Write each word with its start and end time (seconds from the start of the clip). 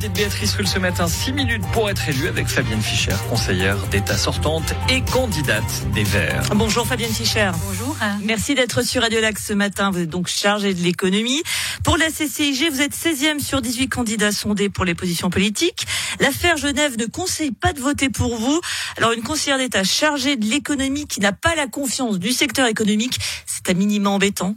l'invité 0.00 0.08
de 0.08 0.14
Béatrice 0.14 0.54
Rulle 0.54 0.68
ce 0.68 0.78
matin, 0.78 1.08
6 1.08 1.32
minutes 1.32 1.62
pour 1.72 1.90
être 1.90 2.08
élue 2.08 2.28
avec 2.28 2.46
Fabienne 2.46 2.80
Fischer, 2.80 3.14
conseillère 3.28 3.76
d'État 3.88 4.16
sortante 4.16 4.74
et 4.88 5.02
candidate 5.02 5.84
des 5.92 6.04
Verts. 6.04 6.42
Bonjour 6.54 6.86
Fabienne 6.86 7.12
Fischer. 7.12 7.50
Bonjour. 7.66 7.96
Merci 8.22 8.54
d'être 8.54 8.82
sur 8.82 9.02
Radio 9.02 9.20
Lac 9.20 9.38
ce 9.38 9.52
matin. 9.52 9.90
Vous 9.90 10.00
êtes 10.00 10.08
donc 10.08 10.28
chargée 10.28 10.74
de 10.74 10.80
l'économie. 10.80 11.42
Pour 11.84 11.96
la 11.96 12.08
CCIG, 12.08 12.70
vous 12.70 12.80
êtes 12.80 12.94
16e 12.94 13.40
sur 13.40 13.60
18 13.60 13.88
candidats 13.88 14.32
sondés 14.32 14.68
pour 14.68 14.84
les 14.84 14.94
positions 14.94 15.30
politiques. 15.30 15.86
L'affaire 16.20 16.56
Genève 16.56 16.96
ne 16.98 17.06
conseille 17.06 17.52
pas 17.52 17.72
de 17.72 17.80
voter 17.80 18.08
pour 18.08 18.36
vous. 18.36 18.60
Alors 18.96 19.12
une 19.12 19.22
conseillère 19.22 19.58
d'État 19.58 19.84
chargée 19.84 20.36
de 20.36 20.46
l'économie 20.46 21.06
qui 21.06 21.20
n'a 21.20 21.32
pas 21.32 21.54
la 21.54 21.66
confiance 21.66 22.18
du 22.18 22.32
secteur 22.32 22.66
économique, 22.66 23.18
c'est 23.46 23.68
à 23.68 23.74
minima 23.74 24.10
embêtant. 24.10 24.56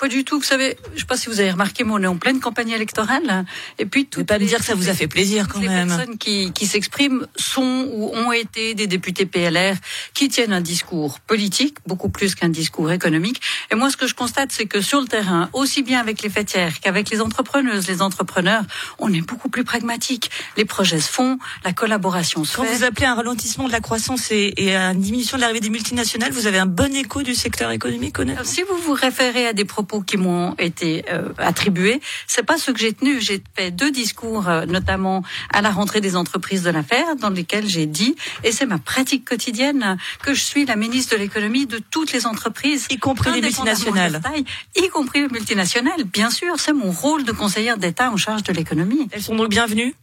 Pas 0.00 0.08
du 0.08 0.24
tout. 0.24 0.38
Vous 0.38 0.44
savez, 0.44 0.78
je 0.88 0.94
ne 0.94 0.98
sais 0.98 1.04
pas 1.04 1.18
si 1.18 1.28
vous 1.28 1.40
avez 1.40 1.50
remarqué, 1.50 1.84
mais 1.84 1.92
on 1.92 1.98
est 1.98 2.06
en 2.06 2.16
pleine 2.16 2.40
campagne 2.40 2.70
électorale. 2.70 3.44
Et 3.78 3.84
puis, 3.84 4.06
tout. 4.06 4.24
pas 4.24 4.38
me 4.38 4.46
dire 4.46 4.58
que 4.58 4.64
ça 4.64 4.74
vous 4.74 4.88
a 4.88 4.94
fait 4.94 5.08
plaisir 5.08 5.46
quand 5.46 5.60
les 5.60 5.68
même. 5.68 5.88
Les 5.90 5.94
personnes 5.94 6.16
qui, 6.16 6.52
qui 6.52 6.66
s'expriment 6.66 7.26
sont 7.36 7.86
ou 7.92 8.10
ont 8.14 8.32
été 8.32 8.74
des 8.74 8.86
députés 8.86 9.26
PLR 9.26 9.76
qui 10.14 10.30
tiennent 10.30 10.54
un 10.54 10.62
discours 10.62 11.20
politique, 11.20 11.76
beaucoup 11.86 12.08
plus 12.08 12.34
qu'un 12.34 12.48
discours 12.48 12.90
économique. 12.90 13.42
Et 13.70 13.74
moi, 13.74 13.90
ce 13.90 13.98
que 13.98 14.06
je 14.06 14.14
constate, 14.14 14.52
c'est 14.52 14.64
que 14.64 14.80
sur 14.80 15.02
le 15.02 15.06
terrain, 15.06 15.50
aussi 15.52 15.82
bien 15.82 16.00
avec 16.00 16.22
les 16.22 16.30
fêtières 16.30 16.80
qu'avec 16.80 17.10
les 17.10 17.20
entrepreneuses, 17.20 17.86
les 17.86 18.00
entrepreneurs, 18.00 18.64
on 18.98 19.12
est 19.12 19.20
beaucoup 19.20 19.50
plus 19.50 19.64
pragmatique. 19.64 20.30
Les 20.56 20.64
projets 20.64 21.00
se 21.00 21.10
font, 21.10 21.38
la 21.62 21.74
collaboration 21.74 22.44
se 22.44 22.56
quand 22.56 22.62
fait. 22.62 22.70
Quand 22.70 22.76
vous 22.78 22.84
appelez 22.84 23.06
un 23.06 23.14
ralentissement 23.16 23.66
de 23.66 23.72
la 23.72 23.80
croissance 23.80 24.30
et, 24.30 24.54
et 24.56 24.74
une 24.74 25.00
diminution 25.00 25.36
de 25.36 25.42
l'arrivée 25.42 25.60
des 25.60 25.68
multinationales, 25.68 26.32
vous 26.32 26.46
avez 26.46 26.58
un 26.58 26.66
bon 26.66 26.94
écho 26.94 27.22
du 27.22 27.34
secteur 27.34 27.70
économique, 27.70 28.18
honnêtement. 28.18 28.44
Si 28.44 28.62
vous 28.62 28.76
vous 28.78 28.94
référez 28.94 29.46
à 29.46 29.49
des 29.52 29.64
propos 29.64 30.00
qui 30.00 30.16
m'ont 30.16 30.54
été 30.58 31.04
euh, 31.10 31.32
attribués. 31.38 32.00
C'est 32.26 32.44
pas 32.44 32.58
ce 32.58 32.70
que 32.70 32.78
j'ai 32.78 32.92
tenu. 32.92 33.20
J'ai 33.20 33.42
fait 33.56 33.70
deux 33.70 33.90
discours, 33.90 34.48
euh, 34.48 34.66
notamment 34.66 35.22
à 35.52 35.62
la 35.62 35.70
rentrée 35.70 36.00
des 36.00 36.16
entreprises 36.16 36.62
de 36.62 36.70
l'affaire, 36.70 37.16
dans 37.16 37.30
lesquels 37.30 37.68
j'ai 37.68 37.86
dit, 37.86 38.16
et 38.44 38.52
c'est 38.52 38.66
ma 38.66 38.78
pratique 38.78 39.24
quotidienne, 39.24 39.96
que 40.22 40.34
je 40.34 40.42
suis 40.42 40.66
la 40.66 40.76
ministre 40.76 41.16
de 41.16 41.20
l'économie 41.20 41.66
de 41.66 41.78
toutes 41.78 42.12
les 42.12 42.26
entreprises, 42.26 42.86
y 42.90 42.98
compris 42.98 43.32
les 43.32 43.40
multinationales, 43.40 44.20
taille, 44.22 44.44
y 44.76 44.88
compris 44.88 45.22
les 45.22 45.28
multinationales. 45.28 46.04
Bien 46.04 46.30
sûr, 46.30 46.58
c'est 46.58 46.72
mon 46.72 46.90
rôle 46.90 47.24
de 47.24 47.32
conseillère 47.32 47.78
d'État 47.78 48.10
en 48.10 48.16
charge 48.16 48.42
de 48.42 48.52
l'économie. 48.52 49.08
Elles 49.12 49.22
sont 49.22 49.36
donc 49.36 49.50
bienvenues? 49.50 49.94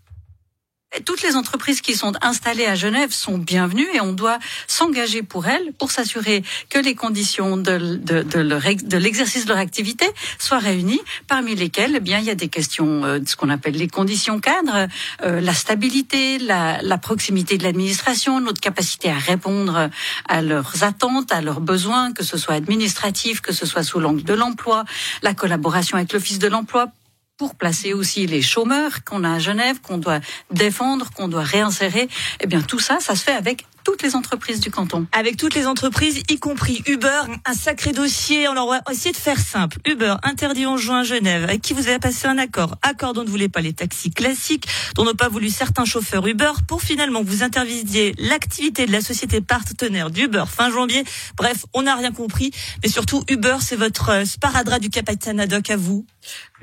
Toutes 1.05 1.21
les 1.21 1.35
entreprises 1.35 1.81
qui 1.81 1.95
sont 1.95 2.13
installées 2.21 2.65
à 2.65 2.75
Genève 2.75 3.11
sont 3.11 3.37
bienvenues 3.37 3.87
et 3.93 4.01
on 4.01 4.13
doit 4.13 4.39
s'engager 4.67 5.23
pour 5.23 5.47
elles 5.47 5.73
pour 5.77 5.91
s'assurer 5.91 6.43
que 6.69 6.79
les 6.79 6.95
conditions 6.95 7.57
de, 7.57 8.97
l'exercice 8.97 9.45
de 9.45 9.49
leur 9.49 9.57
activité 9.57 10.05
soient 10.39 10.59
réunies, 10.59 11.01
parmi 11.27 11.55
lesquelles 11.55 11.93
eh 11.95 11.99
bien, 11.99 12.19
il 12.19 12.25
y 12.25 12.29
a 12.29 12.35
des 12.35 12.47
questions 12.47 13.03
euh, 13.05 13.19
de 13.19 13.27
ce 13.27 13.35
qu'on 13.35 13.49
appelle 13.49 13.75
les 13.75 13.87
conditions 13.87 14.39
cadres, 14.39 14.87
euh, 15.23 15.41
la 15.41 15.53
stabilité, 15.53 16.37
la 16.39 16.97
proximité 16.97 17.57
de 17.57 17.63
l'administration, 17.63 18.39
notre 18.39 18.61
capacité 18.61 19.09
à 19.09 19.17
répondre 19.17 19.89
à 20.27 20.41
leurs 20.41 20.83
attentes, 20.83 21.31
à 21.31 21.41
leurs 21.41 21.61
besoins, 21.61 22.13
que 22.13 22.23
ce 22.23 22.37
soit 22.37 22.55
administratif, 22.55 23.41
que 23.41 23.53
ce 23.53 23.65
soit 23.65 23.83
sous 23.83 23.99
l'angle 23.99 24.23
de 24.23 24.33
l'emploi, 24.33 24.85
la 25.21 25.33
collaboration 25.33 25.97
avec 25.97 26.13
l'Office 26.13 26.39
de 26.39 26.47
l'emploi 26.47 26.91
pour 27.37 27.55
placer 27.55 27.93
aussi 27.93 28.25
les 28.25 28.41
chômeurs 28.41 29.03
qu'on 29.03 29.23
a 29.23 29.33
à 29.33 29.39
Genève, 29.39 29.79
qu'on 29.81 29.99
doit 29.99 30.19
défendre, 30.51 31.11
qu'on 31.11 31.27
doit 31.27 31.43
réinsérer. 31.43 32.09
Eh 32.41 32.47
bien, 32.47 32.61
tout 32.61 32.79
ça, 32.79 32.97
ça 32.99 33.15
se 33.15 33.23
fait 33.23 33.31
avec 33.31 33.65
toutes 33.83 34.01
les 34.01 34.15
entreprises 34.15 34.59
du 34.59 34.69
canton. 34.69 35.07
Avec 35.13 35.37
toutes 35.37 35.55
les 35.55 35.65
entreprises, 35.65 36.21
y 36.29 36.39
compris 36.39 36.83
Uber, 36.87 37.21
un 37.45 37.53
sacré 37.53 37.93
dossier. 37.93 38.47
On 38.49 38.53
va 38.53 38.81
essayer 38.91 39.11
de 39.13 39.17
faire 39.17 39.39
simple. 39.39 39.77
Uber, 39.85 40.15
interdit 40.23 40.65
en 40.65 40.75
juin 40.75 41.01
à 41.01 41.03
Genève, 41.03 41.43
avec 41.43 41.61
qui 41.61 41.73
vous 41.73 41.87
avez 41.87 41.99
passé 41.99 42.27
un 42.27 42.37
accord? 42.37 42.75
Accord 42.81 43.13
dont 43.13 43.23
ne 43.23 43.29
voulait 43.29 43.47
pas 43.47 43.61
les 43.61 43.71
taxis 43.71 44.11
classiques, 44.11 44.67
dont 44.95 45.05
n'ont 45.05 45.13
pas 45.13 45.29
voulu 45.29 45.49
certains 45.49 45.85
chauffeurs 45.85 46.27
Uber, 46.27 46.51
pour 46.67 46.81
finalement 46.81 47.23
que 47.23 47.29
vous 47.29 47.43
intervisiez 47.43 48.13
l'activité 48.17 48.87
de 48.87 48.91
la 48.91 48.99
société 48.99 49.39
partenaire 49.41 50.09
d'Uber 50.09 50.43
fin 50.47 50.69
janvier. 50.69 51.05
Bref, 51.37 51.65
on 51.73 51.83
n'a 51.83 51.95
rien 51.95 52.11
compris. 52.11 52.51
Mais 52.83 52.89
surtout, 52.89 53.23
Uber, 53.29 53.57
c'est 53.61 53.77
votre 53.77 54.25
sparadrap 54.25 54.81
du 54.81 54.89
capitaine 54.89 55.39
Haddock 55.39 55.69
à 55.69 55.77
vous. 55.77 56.05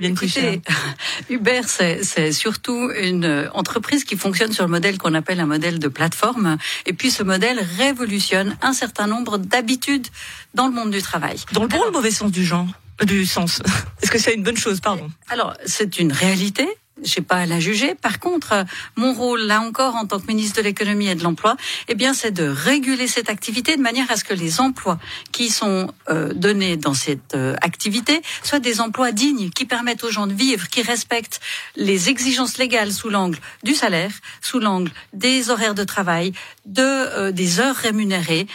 Écoutez, 0.01 0.61
Uber, 1.31 1.61
c'est 1.67 2.33
surtout 2.33 2.91
une 2.99 3.49
entreprise 3.55 4.05
qui 4.05 4.17
fonctionne 4.17 4.53
sur 4.53 4.65
le 4.65 4.71
modèle 4.71 4.99
qu'on 4.99 5.15
appelle 5.15 5.41
un 5.41 5.47
modèle 5.47 5.79
de 5.79 5.89
plateforme. 5.89 6.57
Et 6.87 6.93
puis, 6.93 7.11
ce 7.11 7.23
modèle 7.23 7.61
révolutionne 7.79 8.57
un 8.63 8.73
certain 8.73 9.07
nombre 9.07 9.39
d'habitudes 9.39 10.09
dans 10.55 10.67
le 10.67 10.73
monde 10.73 10.91
du 10.91 11.03
travail. 11.03 11.39
Dans 11.53 11.63
le 11.63 11.69
bon 11.69 11.81
ou 11.81 11.85
le 11.85 11.91
mauvais 11.93 12.11
sens 12.11 12.31
du 12.31 12.45
genre? 12.45 12.67
Du 13.05 13.27
sens. 13.27 13.61
Est-ce 14.03 14.11
que 14.11 14.19
c'est 14.19 14.35
une 14.35 14.43
bonne 14.43 14.57
chose, 14.57 14.81
pardon 14.81 15.11
Alors, 15.29 15.55
c'est 15.67 15.99
une 15.99 16.13
réalité 16.13 16.69
je 17.03 17.19
n'ai 17.19 17.25
pas 17.25 17.37
à 17.37 17.47
la 17.47 17.61
juger. 17.61 17.95
Par 17.95 18.21
contre, 18.21 18.65
mon 18.97 19.13
rôle, 19.13 19.43
là 19.43 19.61
encore, 19.61 19.97
en 19.97 20.07
tant 20.07 20.21
que 20.21 20.27
ministre 20.27 20.59
de 20.59 20.63
l'économie 20.63 21.09
et 21.09 21.15
de 21.15 21.23
l'emploi, 21.23 21.57
eh 21.89 21.95
bien, 21.95 22.15
c'est 22.15 22.31
de 22.31 22.47
réguler 22.47 23.09
cette 23.09 23.29
activité 23.29 23.77
de 23.77 23.83
manière 23.83 24.11
à 24.11 24.17
ce 24.17 24.25
que 24.25 24.35
les 24.35 24.61
emplois 24.61 24.99
qui 25.33 25.51
sont 25.51 25.93
euh, 26.09 26.33
donnés 26.35 26.77
dans 26.77 26.95
cette 26.95 27.35
euh, 27.35 27.57
activité 27.61 28.23
soient 28.43 28.61
des 28.61 28.81
emplois 28.81 29.13
dignes, 29.13 29.51
qui 29.51 29.65
permettent 29.65 30.05
aux 30.05 30.11
gens 30.11 30.27
de 30.27 30.35
vivre, 30.35 30.69
qui 30.69 30.83
respectent 30.83 31.41
les 31.77 32.09
exigences 32.09 32.59
légales 32.59 32.93
sous 32.93 33.11
l'angle 33.11 33.39
du 33.63 33.75
salaire, 33.75 34.13
sous 34.41 34.61
l'angle 34.61 34.91
des 35.13 35.51
horaires 35.51 35.75
de 35.75 35.85
travail, 35.85 36.33
de 36.67 36.83
euh, 36.83 37.33
des 37.33 37.61
heures 37.61 37.77
rémunérées, 37.77 38.47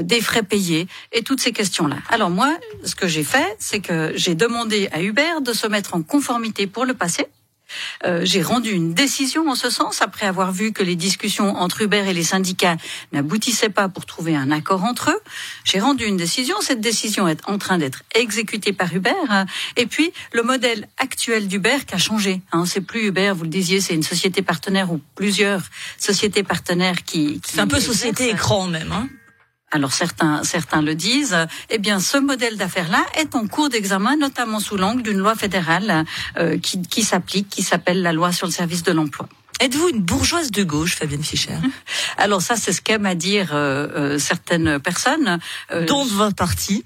des 0.00 0.20
frais 0.20 0.42
payés 0.42 0.86
et 1.12 1.22
toutes 1.22 1.40
ces 1.40 1.52
questions-là. 1.52 1.96
Alors 2.08 2.30
moi, 2.30 2.56
ce 2.84 2.94
que 2.94 3.06
j'ai 3.06 3.24
fait, 3.24 3.56
c'est 3.58 3.80
que 3.80 4.12
j'ai 4.14 4.34
demandé 4.34 4.88
à 4.92 5.02
Uber 5.02 5.40
de 5.42 5.52
se 5.52 5.66
mettre 5.66 5.94
en 5.94 6.02
conformité 6.02 6.66
pour 6.66 6.84
le 6.84 6.94
passé 6.94 7.26
euh, 8.04 8.20
j'ai 8.24 8.42
rendu 8.42 8.70
une 8.70 8.94
décision 8.94 9.48
en 9.48 9.54
ce 9.54 9.70
sens 9.70 10.02
après 10.02 10.26
avoir 10.26 10.52
vu 10.52 10.72
que 10.72 10.82
les 10.82 10.96
discussions 10.96 11.56
entre 11.56 11.82
Uber 11.82 12.04
et 12.08 12.12
les 12.12 12.22
syndicats 12.22 12.76
n'aboutissaient 13.12 13.68
pas 13.68 13.88
pour 13.88 14.06
trouver 14.06 14.36
un 14.36 14.50
accord 14.50 14.84
entre 14.84 15.10
eux. 15.10 15.20
J'ai 15.64 15.80
rendu 15.80 16.04
une 16.04 16.16
décision. 16.16 16.56
Cette 16.60 16.80
décision 16.80 17.28
est 17.28 17.40
en 17.46 17.58
train 17.58 17.78
d'être 17.78 18.02
exécutée 18.14 18.72
par 18.72 18.92
Uber. 18.94 19.12
Et 19.76 19.86
puis 19.86 20.12
le 20.32 20.42
modèle 20.42 20.88
actuel 20.98 21.48
d'Uber 21.48 21.78
qui 21.86 21.94
a 21.94 21.98
changé. 21.98 22.40
Hein, 22.52 22.64
c'est 22.66 22.80
plus 22.80 23.06
Uber, 23.06 23.32
vous 23.36 23.44
le 23.44 23.50
disiez, 23.50 23.80
c'est 23.80 23.94
une 23.94 24.02
société 24.02 24.42
partenaire 24.42 24.92
ou 24.92 25.00
plusieurs 25.14 25.62
sociétés 25.98 26.42
partenaires 26.42 27.04
qui. 27.04 27.40
qui 27.40 27.52
c'est 27.52 27.60
un 27.60 27.66
peu 27.66 27.80
société 27.80 28.30
écran 28.30 28.66
même. 28.66 28.92
Hein 28.92 29.08
alors 29.74 29.92
certains, 29.92 30.44
certains 30.44 30.82
le 30.82 30.94
disent, 30.94 31.36
eh 31.68 31.78
bien 31.78 31.98
ce 31.98 32.16
modèle 32.16 32.56
d'affaires-là 32.56 33.04
est 33.16 33.34
en 33.34 33.48
cours 33.48 33.70
d'examen, 33.70 34.16
notamment 34.16 34.60
sous 34.60 34.76
l'angle 34.76 35.02
d'une 35.02 35.18
loi 35.18 35.34
fédérale 35.34 36.04
euh, 36.38 36.58
qui, 36.58 36.80
qui 36.80 37.02
s'applique, 37.02 37.48
qui 37.48 37.64
s'appelle 37.64 38.00
la 38.00 38.12
loi 38.12 38.30
sur 38.30 38.46
le 38.46 38.52
service 38.52 38.84
de 38.84 38.92
l'emploi. 38.92 39.28
Êtes-vous 39.60 39.88
une 39.88 40.00
bourgeoise 40.00 40.52
de 40.52 40.62
gauche, 40.62 40.94
Fabienne 40.94 41.24
Fischer? 41.24 41.56
Alors 42.18 42.40
ça, 42.40 42.54
c'est 42.54 42.72
ce 42.72 42.80
qu'aiment 42.80 43.06
à 43.06 43.16
dire 43.16 43.50
euh, 43.52 43.88
euh, 43.96 44.18
certaines 44.18 44.78
personnes. 44.78 45.40
Euh, 45.72 45.86
Dont 45.86 46.04
votre 46.04 46.36
parti 46.36 46.84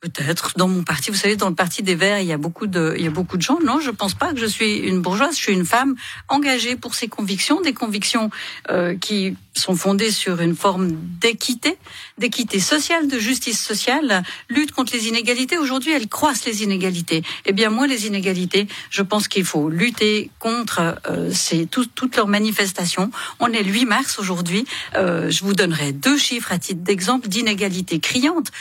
Peut-être 0.00 0.52
dans 0.56 0.68
mon 0.68 0.84
parti, 0.84 1.10
vous 1.10 1.16
savez, 1.16 1.34
dans 1.34 1.48
le 1.48 1.56
parti 1.56 1.82
des 1.82 1.96
Verts, 1.96 2.20
il 2.20 2.26
y 2.28 2.32
a 2.32 2.36
beaucoup 2.36 2.68
de, 2.68 2.94
il 2.96 3.02
y 3.02 3.08
a 3.08 3.10
beaucoup 3.10 3.36
de 3.36 3.42
gens. 3.42 3.58
Non, 3.64 3.80
je 3.80 3.90
pense 3.90 4.14
pas 4.14 4.32
que 4.32 4.38
je 4.38 4.46
suis 4.46 4.76
une 4.76 5.02
bourgeoise. 5.02 5.34
Je 5.36 5.42
suis 5.42 5.52
une 5.52 5.66
femme 5.66 5.96
engagée 6.28 6.76
pour 6.76 6.94
ses 6.94 7.08
convictions, 7.08 7.60
des 7.60 7.72
convictions 7.72 8.30
euh, 8.70 8.96
qui 8.96 9.36
sont 9.54 9.74
fondées 9.74 10.12
sur 10.12 10.40
une 10.40 10.54
forme 10.54 10.92
d'équité, 11.20 11.76
d'équité 12.16 12.60
sociale, 12.60 13.08
de 13.08 13.18
justice 13.18 13.60
sociale, 13.60 14.22
lutte 14.48 14.70
contre 14.70 14.92
les 14.92 15.08
inégalités. 15.08 15.58
Aujourd'hui, 15.58 15.90
elles 15.90 16.06
croissent 16.06 16.44
les 16.46 16.62
inégalités. 16.62 17.24
Eh 17.44 17.52
bien, 17.52 17.68
moi, 17.68 17.88
les 17.88 18.06
inégalités, 18.06 18.68
je 18.90 19.02
pense 19.02 19.26
qu'il 19.26 19.44
faut 19.44 19.68
lutter 19.68 20.30
contre 20.38 21.00
euh, 21.10 21.32
ces, 21.32 21.66
toutes 21.66 22.14
leurs 22.14 22.28
manifestations. 22.28 23.10
On 23.40 23.52
est 23.52 23.64
le 23.64 23.72
8 23.72 23.84
mars 23.86 24.20
aujourd'hui. 24.20 24.64
Euh, 24.94 25.28
je 25.28 25.42
vous 25.42 25.54
donnerai 25.54 25.90
deux 25.90 26.18
chiffres 26.18 26.52
à 26.52 26.58
titre 26.60 26.84
d'exemple 26.84 27.26
d'inégalités 27.26 27.98
criantes. 27.98 28.52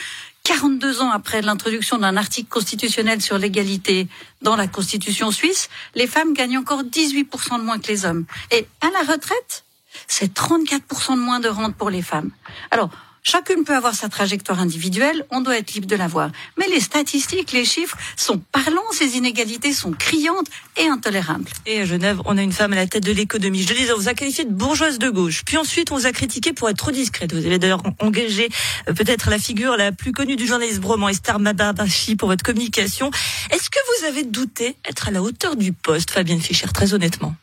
42 0.47 1.01
ans 1.01 1.11
après 1.11 1.41
l'introduction 1.41 1.97
d'un 1.97 2.15
article 2.15 2.47
constitutionnel 2.47 3.21
sur 3.21 3.37
l'égalité 3.37 4.07
dans 4.41 4.55
la 4.55 4.67
Constitution 4.67 5.29
suisse, 5.29 5.67
les 5.93 6.07
femmes 6.07 6.33
gagnent 6.33 6.59
encore 6.59 6.83
18% 6.83 7.59
de 7.59 7.63
moins 7.65 7.79
que 7.79 7.87
les 7.89 8.05
hommes. 8.05 8.23
Et 8.51 8.65
à 8.79 8.89
la 8.91 8.99
retraite, 8.99 9.65
c'est 10.07 10.33
34% 10.33 11.15
de 11.15 11.19
moins 11.19 11.41
de 11.41 11.49
rente 11.49 11.75
pour 11.75 11.89
les 11.89 12.01
femmes. 12.01 12.31
Alors, 12.71 12.89
Chacune 13.29 13.65
peut 13.65 13.75
avoir 13.75 13.93
sa 13.93 14.07
trajectoire 14.07 14.61
individuelle, 14.61 15.25
on 15.31 15.41
doit 15.41 15.57
être 15.57 15.73
libre 15.73 15.85
de 15.85 15.97
la 15.97 16.07
voir. 16.07 16.31
Mais 16.57 16.65
les 16.69 16.79
statistiques, 16.79 17.51
les 17.51 17.65
chiffres 17.65 17.97
sont 18.15 18.37
parlants, 18.53 18.89
ces 18.93 19.17
inégalités 19.17 19.73
sont 19.73 19.91
criantes 19.91 20.47
et 20.77 20.87
intolérables. 20.87 21.49
Et 21.65 21.81
à 21.81 21.85
Genève, 21.85 22.21
on 22.23 22.37
a 22.37 22.41
une 22.41 22.53
femme 22.53 22.71
à 22.71 22.77
la 22.77 22.87
tête 22.87 23.03
de 23.03 23.11
l'économie. 23.11 23.63
Je 23.63 23.73
disais, 23.73 23.91
on 23.91 23.97
vous 23.97 24.07
a 24.07 24.13
qualifié 24.13 24.45
de 24.45 24.53
bourgeoise 24.53 24.97
de 24.97 25.09
gauche. 25.09 25.43
Puis 25.43 25.57
ensuite, 25.57 25.91
on 25.91 25.97
vous 25.97 26.05
a 26.05 26.13
critiqué 26.13 26.53
pour 26.53 26.69
être 26.69 26.77
trop 26.77 26.91
discrète. 26.91 27.33
Vous 27.33 27.45
avez 27.45 27.59
d'ailleurs 27.59 27.83
engagé 27.99 28.47
euh, 28.87 28.93
peut-être 28.93 29.29
la 29.29 29.39
figure 29.39 29.75
la 29.75 29.91
plus 29.91 30.13
connue 30.13 30.37
du 30.37 30.47
journaliste 30.47 30.79
broman, 30.79 31.09
Esther 31.09 31.37
Mabarbachi, 31.37 32.15
pour 32.15 32.29
votre 32.29 32.45
communication. 32.45 33.11
Est-ce 33.51 33.69
que 33.69 33.79
vous 33.99 34.05
avez 34.05 34.23
douté 34.23 34.77
être 34.89 35.09
à 35.09 35.11
la 35.11 35.21
hauteur 35.21 35.57
du 35.57 35.73
poste, 35.73 36.11
Fabienne 36.11 36.39
Fischer, 36.39 36.67
très 36.73 36.93
honnêtement? 36.93 37.35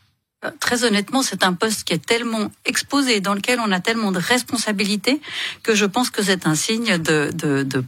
Très 0.74 0.86
honnêtement, 0.86 1.22
c'est 1.22 1.44
un 1.44 1.52
poste 1.52 1.84
qui 1.84 1.92
est 1.92 2.04
tellement 2.04 2.50
exposé, 2.64 3.20
dans 3.20 3.34
lequel 3.34 3.60
on 3.60 3.70
a 3.70 3.78
tellement 3.78 4.10
de 4.10 4.18
responsabilités, 4.18 5.20
que 5.62 5.72
je 5.76 5.84
pense 5.84 6.10
que 6.10 6.20
c'est 6.20 6.48
un 6.48 6.56
signe 6.56 6.98
de, 6.98 7.30
de, 7.32 7.84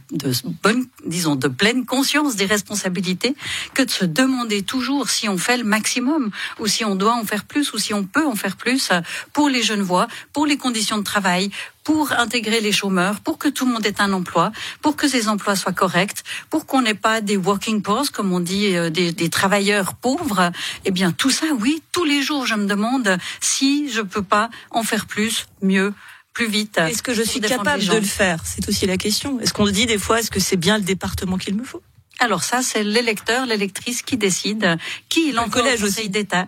bonne, 0.63 0.85
disons, 1.05 1.35
de 1.35 1.49
pleine 1.49 1.85
conscience 1.85 2.37
des 2.37 2.45
responsabilités, 2.45 3.35
que 3.73 3.83
de 3.83 3.91
se 3.91 4.05
demander 4.05 4.61
toujours 4.61 5.09
si 5.09 5.27
on 5.27 5.37
fait 5.37 5.57
le 5.57 5.65
maximum, 5.65 6.31
ou 6.59 6.67
si 6.67 6.85
on 6.85 6.95
doit 6.95 7.15
en 7.15 7.25
faire 7.25 7.43
plus, 7.43 7.73
ou 7.73 7.77
si 7.77 7.93
on 7.93 8.05
peut 8.05 8.25
en 8.25 8.35
faire 8.35 8.55
plus 8.55 8.87
euh, 8.91 9.01
pour 9.33 9.49
les 9.49 9.63
jeunes 9.63 9.81
voix, 9.81 10.07
pour 10.31 10.45
les 10.45 10.55
conditions 10.55 10.97
de 10.97 11.03
travail, 11.03 11.51
pour 11.87 12.11
intégrer 12.11 12.59
les 12.59 12.73
chômeurs, 12.73 13.21
pour 13.21 13.37
que 13.37 13.47
tout 13.47 13.65
le 13.65 13.71
monde 13.71 13.85
ait 13.85 14.01
un 14.01 14.11
emploi, 14.11 14.51
pour 14.81 14.97
que 14.97 15.07
ces 15.07 15.29
emplois 15.29 15.55
soient 15.55 15.71
corrects, 15.71 16.21
pour 16.49 16.65
qu'on 16.65 16.81
n'ait 16.81 16.93
pas 16.93 17.21
des 17.21 17.37
working 17.37 17.81
poor, 17.81 18.11
comme 18.11 18.33
on 18.33 18.41
dit, 18.41 18.75
euh, 18.75 18.89
des, 18.89 19.13
des, 19.13 19.29
travailleurs 19.29 19.93
pauvres. 19.93 20.51
Eh 20.83 20.91
bien, 20.91 21.13
tout 21.13 21.29
ça, 21.29 21.45
oui, 21.61 21.81
tous 21.93 22.03
les 22.03 22.21
jours, 22.21 22.45
je 22.45 22.55
me 22.55 22.65
demande 22.65 23.17
si 23.39 23.89
je 23.89 24.01
peux 24.01 24.21
pas 24.21 24.49
en 24.69 24.83
faire 24.83 25.05
plus, 25.05 25.47
mieux 25.61 25.93
plus 26.33 26.49
vite. 26.49 26.77
Est-ce 26.77 27.01
que 27.01 27.13
je 27.13 27.23
suis 27.23 27.39
capable 27.39 27.85
de 27.85 27.95
le 27.95 28.01
faire? 28.01 28.41
C'est 28.43 28.67
aussi 28.67 28.85
la 28.85 28.97
question. 28.97 29.39
Est-ce 29.39 29.53
qu'on 29.53 29.69
dit 29.69 29.85
des 29.85 29.97
fois, 29.97 30.19
est-ce 30.19 30.29
que 30.29 30.41
c'est 30.41 30.57
bien 30.57 30.77
le 30.77 30.83
département 30.83 31.37
qu'il 31.37 31.55
me 31.55 31.63
faut? 31.63 31.81
Alors 32.19 32.43
ça, 32.43 32.61
c'est 32.61 32.83
l'électeur, 32.83 33.45
l'électrice 33.45 34.01
qui 34.01 34.17
décide 34.17 34.77
qui 35.09 35.29
il 35.29 35.39
en 35.39 35.49
collège 35.49 35.81
Conseil 35.81 36.09
d'État. 36.09 36.47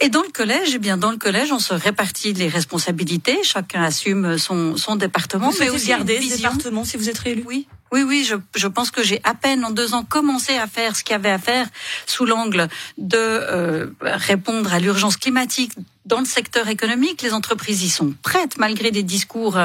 Et 0.00 0.08
dans 0.08 0.22
le 0.22 0.28
collège, 0.28 0.70
eh 0.74 0.78
bien 0.78 0.96
dans 0.96 1.10
le 1.10 1.16
collège, 1.16 1.52
on 1.52 1.58
se 1.58 1.74
répartit 1.74 2.32
les 2.32 2.48
responsabilités. 2.48 3.38
Chacun 3.44 3.82
assume 3.82 4.38
son, 4.38 4.76
son 4.76 4.96
département. 4.96 5.50
Vous 5.50 5.60
mais 5.60 5.70
aussi 5.70 5.88
garder 5.88 6.20
ce 6.20 6.36
département 6.36 6.84
si 6.84 6.96
vous 6.96 7.08
êtes 7.08 7.18
réélu? 7.18 7.44
Oui, 7.46 7.68
oui, 7.96 8.02
oui, 8.02 8.24
je, 8.28 8.34
je 8.54 8.68
pense 8.68 8.90
que 8.90 9.02
j'ai 9.02 9.22
à 9.24 9.32
peine 9.32 9.64
en 9.64 9.70
deux 9.70 9.94
ans 9.94 10.04
commencé 10.04 10.54
à 10.58 10.66
faire 10.66 10.94
ce 10.94 11.02
qu'il 11.02 11.12
y 11.12 11.14
avait 11.14 11.30
à 11.30 11.38
faire 11.38 11.66
sous 12.04 12.26
l'angle 12.26 12.68
de 12.98 13.16
euh, 13.16 13.86
répondre 14.02 14.70
à 14.74 14.80
l'urgence 14.80 15.16
climatique 15.16 15.72
dans 16.06 16.20
le 16.20 16.24
secteur 16.24 16.68
économique, 16.68 17.20
les 17.22 17.34
entreprises 17.34 17.82
y 17.82 17.90
sont 17.90 18.14
prêtes, 18.22 18.58
malgré 18.58 18.92
des 18.92 19.02
discours 19.02 19.58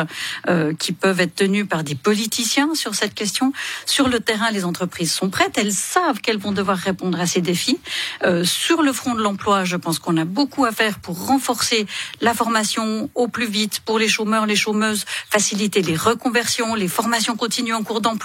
euh, 0.49 0.73
qui 0.73 0.91
peuvent 0.91 1.19
être 1.19 1.35
tenus 1.35 1.67
par 1.67 1.83
des 1.83 1.93
politiciens 1.93 2.73
sur 2.73 2.95
cette 2.95 3.13
question. 3.13 3.53
Sur 3.85 4.09
le 4.09 4.19
terrain, 4.19 4.49
les 4.49 4.65
entreprises 4.65 5.13
sont 5.13 5.29
prêtes, 5.29 5.57
elles 5.57 5.71
savent 5.71 6.19
qu'elles 6.19 6.39
vont 6.39 6.51
devoir 6.51 6.77
répondre 6.77 7.19
à 7.19 7.27
ces 7.27 7.41
défis. 7.41 7.79
Euh, 8.23 8.43
sur 8.43 8.81
le 8.81 8.91
front 8.91 9.13
de 9.13 9.21
l'emploi, 9.21 9.65
je 9.65 9.77
pense 9.77 9.99
qu'on 9.99 10.17
a 10.17 10.25
beaucoup 10.25 10.65
à 10.65 10.71
faire 10.71 10.97
pour 10.97 11.27
renforcer 11.27 11.85
la 12.21 12.33
formation 12.33 13.11
au 13.13 13.27
plus 13.27 13.47
vite 13.47 13.81
pour 13.81 13.99
les 13.99 14.09
chômeurs, 14.09 14.47
les 14.47 14.55
chômeuses, 14.55 15.05
faciliter 15.29 15.83
les 15.83 15.95
reconversions, 15.95 16.73
les 16.73 16.87
formations 16.87 17.35
continues 17.35 17.75
en 17.75 17.83
cours 17.83 18.01
d'emploi. 18.01 18.20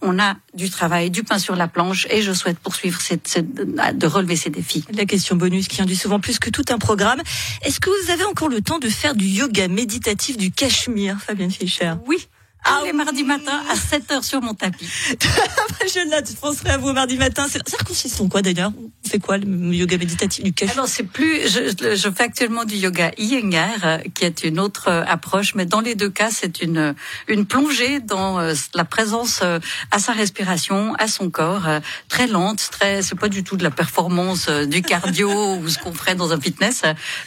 On 0.00 0.18
a 0.18 0.36
du 0.54 0.70
travail, 0.70 1.10
du 1.10 1.22
pain 1.22 1.38
sur 1.38 1.56
la 1.56 1.68
planche, 1.68 2.06
et 2.10 2.22
je 2.22 2.32
souhaite 2.32 2.58
poursuivre 2.58 3.00
cette, 3.00 3.28
cette, 3.28 3.54
de 3.54 4.06
relever 4.06 4.36
ces 4.36 4.50
défis. 4.50 4.84
La 4.92 5.04
question 5.04 5.36
bonus 5.36 5.68
qui 5.68 5.82
induit 5.82 5.96
souvent 5.96 6.20
plus 6.20 6.38
que 6.38 6.50
tout 6.50 6.64
un 6.70 6.78
programme. 6.78 7.20
Est-ce 7.62 7.80
que 7.80 7.90
vous 7.90 8.10
avez 8.10 8.24
encore 8.24 8.48
le 8.48 8.60
temps 8.60 8.78
de 8.78 8.88
faire 8.88 9.14
du 9.14 9.26
yoga 9.26 9.68
méditatif 9.68 10.36
du 10.36 10.50
Cachemire, 10.50 11.18
Fabienne 11.20 11.50
Fischer? 11.50 11.94
Oui. 12.06 12.28
Ah, 12.64 12.80
les 12.84 12.92
mardis 12.92 13.24
matins 13.24 13.60
à 13.70 13.74
7 13.74 14.12
heures 14.12 14.24
sur 14.24 14.40
mon 14.40 14.54
tapis. 14.54 14.86
je 15.10 16.08
là, 16.08 16.22
tu 16.22 16.34
penserais 16.34 16.70
à 16.70 16.78
vous 16.78 16.92
mardi 16.92 17.16
matin. 17.16 17.46
Ça 17.48 17.78
consiste 17.84 18.20
en 18.20 18.28
quoi 18.28 18.40
d'ailleurs? 18.40 18.72
Fait 19.08 19.18
quoi 19.18 19.36
le 19.36 19.74
yoga 19.74 19.98
méditatif 19.98 20.44
du 20.44 20.52
cachemire 20.52 20.78
Alors 20.78 20.88
c'est 20.88 21.02
plus, 21.02 21.48
je, 21.48 21.96
je, 21.96 22.10
fais 22.10 22.22
actuellement 22.22 22.64
du 22.64 22.76
yoga 22.76 23.10
Iyengar, 23.18 23.84
euh, 23.84 23.98
qui 24.14 24.24
est 24.24 24.44
une 24.44 24.60
autre 24.60 24.88
euh, 24.88 25.02
approche, 25.06 25.54
mais 25.54 25.66
dans 25.66 25.80
les 25.80 25.94
deux 25.94 26.08
cas, 26.08 26.30
c'est 26.30 26.62
une 26.62 26.94
une 27.26 27.46
plongée 27.46 27.98
dans 27.98 28.38
euh, 28.38 28.54
la 28.74 28.84
présence 28.84 29.42
à 29.90 29.98
sa 29.98 30.12
respiration, 30.12 30.94
à 30.98 31.08
son 31.08 31.30
corps, 31.30 31.66
très 32.08 32.26
lente, 32.26 32.68
très. 32.70 33.02
C'est 33.02 33.18
pas 33.18 33.28
du 33.28 33.42
tout 33.42 33.56
de 33.56 33.64
la 33.64 33.70
performance 33.70 34.48
du 34.48 34.82
cardio 34.82 35.56
ou 35.56 35.68
ce 35.68 35.78
qu'on 35.78 35.92
ferait 35.92 36.14
dans 36.14 36.32
un 36.32 36.40
fitness, 36.40 36.82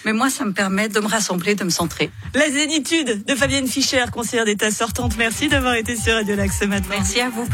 mais 0.05 0.13
moi 0.13 0.29
ça 0.29 0.45
me 0.45 0.53
permet 0.53 0.87
de 0.87 0.99
me 0.99 1.07
rassembler, 1.07 1.55
de 1.55 1.63
me 1.63 1.69
centrer. 1.69 2.09
La 2.33 2.49
zénitude 2.49 3.25
de 3.25 3.35
Fabienne 3.35 3.67
Fischer, 3.67 4.05
conseillère 4.11 4.45
d'État 4.45 4.71
sortante. 4.71 5.17
Merci 5.17 5.49
d'avoir 5.49 5.75
été 5.75 5.95
sur 5.95 6.13
Radio 6.13 6.35
Lac 6.35 6.51
ce 6.51 6.65
matin. 6.65 6.87
Merci 6.89 7.19
à 7.19 7.29
vous. 7.29 7.45